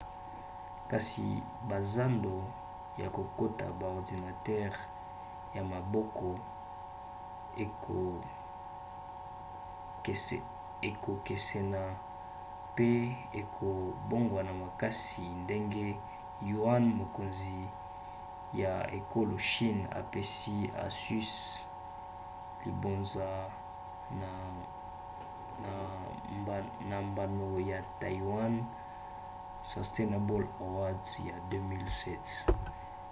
kasi 0.91 1.23
bazando 1.69 2.37
ya 3.01 3.07
koteka 3.37 3.71
baordinatere 3.81 4.75
ya 5.55 5.61
maboko 5.71 6.29
ekokesena 10.81 11.81
pe 12.75 12.91
ekobongwana 13.41 14.51
makasi 14.63 15.23
ndenge 15.43 15.85
yuan 16.49 16.83
mokonzi 16.99 17.59
ya 18.61 18.73
ekolo 18.99 19.35
chine 19.49 19.81
apesi 20.01 20.57
asus 20.87 21.31
libonza 22.65 23.27
na 26.91 26.97
mbano 27.07 27.47
ya 27.71 27.79
taiwan 28.01 28.55
sustainable 29.71 30.45
award 30.65 31.03
ya 31.27 31.35
2007 31.51 32.71